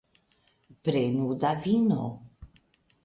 [0.89, 2.11] Prenu da vino.